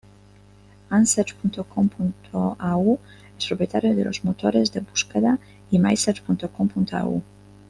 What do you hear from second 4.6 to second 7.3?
de búsqueda y Mysearch.com.au.